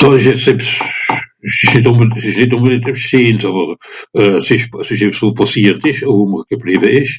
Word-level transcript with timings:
"Do 0.00 0.08
ìsch 0.16 0.24
jetz 0.30 0.44
ebbs, 0.52 0.68
ìsch 1.48 1.70
nìt 1.74 1.86
ùnbe... 1.92 2.04
s'ìsch 2.22 2.38
nìt 2.40 2.52
ùnbedìngt 2.56 2.90
ebbs 2.90 3.02
scheens 3.06 3.44
àwer 3.50 3.68
euh... 3.72 4.18
euh... 4.34 4.38
s'ìsch... 4.46 4.66
s'ìsch 4.86 5.04
ebbs 5.06 5.18
wo 5.24 5.28
pàssiert 5.40 5.82
ìsch, 5.90 6.02
wo 6.10 6.14
mr 6.30 6.40
geblìwe 6.50 6.88
ìsch. 7.00 7.14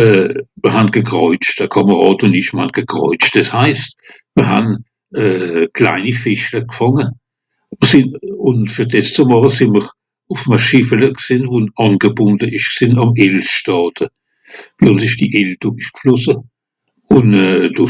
Euh... 0.00 0.28
mìr 0.62 0.72
han 0.76 0.88
gekràuitscht, 0.94 1.58
e 1.64 1.66
Kàmàràd 1.74 2.20
ùn 2.28 2.34
ìch 2.40 2.50
mr 2.54 2.60
han 2.62 2.74
gekräutscht, 2.76 3.34
dìs 3.36 3.50
heist, 3.58 3.90
mr 4.38 4.46
han 4.52 4.66
euh... 5.20 5.64
kleini 5.76 6.12
Fìschle 6.22 6.60
gfànge. 6.72 7.04
Sìnn... 7.90 8.06
ùn 8.46 8.58
fer 8.74 8.86
dìs 8.94 9.08
ze 9.16 9.22
màche 9.30 9.50
sìì'mr 9.58 9.84
ùff'eme 10.34 10.58
Schìffele 10.66 11.08
gsìnn 11.18 11.44
ùn 11.54 11.64
àngebùnde 11.82 12.46
ìsch 12.56 12.68
gsìnn 12.76 12.96
àm(...). 13.02 13.10
Noh 14.80 14.92
het 14.98 15.02
sich 15.02 15.16
die 15.20 15.32
Él 15.42 15.50
do 15.60 15.68
üssgflosse. 15.76 16.34
Ùn 17.12 17.26
euh... 17.36 17.66
do 17.74 17.82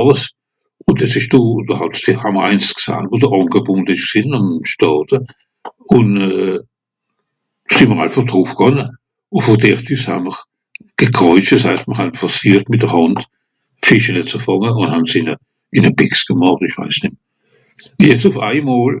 (...).Ùn 0.86 0.94
dìs 1.00 1.14
ìsch 1.16 1.30
do,(...) 1.32 1.38
ùn 1.66 1.66
do 1.66 1.72
àngebùnde 3.34 3.90
ìsch 3.92 4.06
gsìnn 4.06 4.36
ùn(...). 4.38 4.46
Ùn 5.96 6.08
euh... 6.16 6.56
sìì'mr 7.74 7.98
also 8.06 8.22
drùffgànge. 8.22 8.86
Ù 9.34 9.36
vù 9.42 9.52
dert 9.58 9.88
üss 9.90 10.06
haa'mr... 10.06 10.38
gekràuitscht, 10.98 11.54
es 11.58 11.64
heist 11.66 11.88
mìr 11.90 11.98
han 11.98 12.12
versüecht 12.14 12.70
mìt 12.70 12.80
dr 12.86 12.92
Hànd 12.94 13.24
Fìschele 13.82 14.22
ze 14.22 14.38
fànge 14.38 14.70
ùn 14.70 14.90
han 14.94 15.06
sìe 15.10 15.22
ìn 15.26 15.32
e... 15.34 15.34
ìn 15.74 15.84
e 15.90 15.90
Bìx 15.96 16.26
gemàcht 16.30 16.62
ìch 16.66 16.78
weis 16.78 16.98
nìt. 17.02 17.14
Jetz 17.98 18.24
ùff 18.30 18.38
ei 18.48 18.60
Mol 18.62 19.00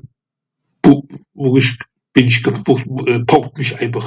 pàckt 3.26 3.58
mich 3.58 3.72
äbber 3.80 4.04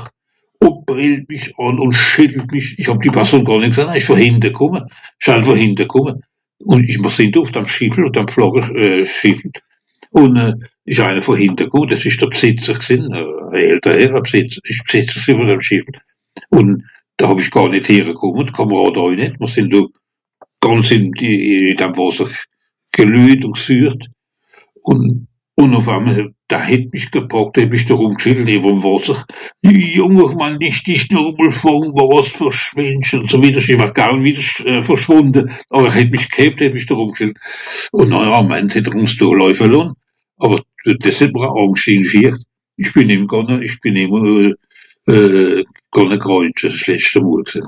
ùn 0.59 0.75
brìellt 0.89 1.25
mìch 1.29 1.47
àn 1.61 1.75
ùn(...) 1.77 1.91
mich. 2.51 2.69
Ìch 2.81 2.87
hàb 2.89 2.97
die 3.05 3.13
Personn 3.13 3.43
gàr 3.45 3.61
nìt(...) 3.61 3.77
ìsch 3.95 4.09
vù 4.09 4.15
hìnte 4.17 4.49
kùmme, 4.49 4.79
ìsch 5.21 5.29
eifàch 5.37 5.57
hìnte 5.61 5.85
kùmme? 5.85 6.11
Ùn 6.65 6.81
ìch... 6.87 6.97
mr 6.99 7.11
sìnn 7.13 7.29
do 7.33 7.41
ùff 7.45 7.51
dam 7.53 7.65
Schìffel, 7.69 8.05
ùff 8.09 8.17
dam(...) 8.17 8.25
ùn 8.41 8.57
euh... 8.77 9.05
Schìffel. 9.05 9.51
Ùn 10.17 10.33
euh 10.41 10.49
ìsch 10.89 11.03
einer 11.05 11.21
vùn 11.25 11.37
hìnte 11.39 11.65
kùmme 11.69 11.93
dìs 11.95 12.05
ìsch 12.09 12.17
de 12.21 12.25
Bsìtzer 12.27 12.77
gsìnn, 12.81 13.05
e 13.57 13.61
älter 13.73 13.93
Herr 13.99 14.13
ìsch 14.17 14.25
Bsìtz... 14.25 14.65
ìsch 14.69 14.81
Bsìtzer 14.89 15.21
gsìnn 15.23 15.37
vùn 15.37 15.49
dam 15.53 15.61
schìffel. 15.61 15.95
Ùn 16.57 16.67
do 17.17 17.23
hàw-ìch 17.29 17.51
gàr 17.53 17.69
nìt 17.71 17.85
heere 17.85 18.13
kùmme, 18.17 18.43
d'Kàmàràd 18.49 18.97
àui 18.97 19.13
nìt, 19.21 19.33
mìr 19.39 19.49
sìnn 19.53 19.69
do 19.71 19.81
gànz 20.61 20.89
ìn 20.97 21.11
di...dam 21.19 21.91
Wàsser 21.93 22.29
geluejt 22.95 23.45
ùn 23.45 23.53
gesüecht. 23.53 24.01
Ùn... 24.89 25.25
ùn 25.61 25.71
ùff 25.77 25.85
ein 25.91 26.03
mol 26.05 26.13
het... 26.17 26.29
da 26.49 26.59
het 26.63 26.85
mich 26.95 27.09
gepàckt(...) 27.11 27.57
näwe'm 27.59 28.77
Wàsser""(...)"". 28.79 29.19
Ùn 29.67 30.23
so 33.27 33.37
wittersch(...) 33.43 33.67
wittersch 33.75 34.63
verschwùnde, 34.87 35.43
àwer 35.73 35.91
het 35.91 36.07
mich(...). 36.07 36.31
Àm 37.99 38.47
End 38.53 38.69
het 38.71 38.87
er 38.87 38.95
ùn 38.95 39.11
doch 39.17 39.35
làuife 39.35 39.67
lonn, 39.67 39.91
àwer 40.39 40.61
dìs 40.85 41.19
het 41.19 41.33
mr(...). 41.35 41.43
Ìch 42.79 42.91
bìn 42.95 43.05
nìmm 43.11 43.27
gànge 43.27 43.59
ìch 43.65 43.77
bìn 43.83 43.93
nìmm 43.97 44.13
euh... 45.09 45.59
kùmme 45.91 46.15
kràuitsche 46.21 46.69
s'letschte 46.71 47.19
mol 47.21 47.43
gsìnn." 47.43 47.67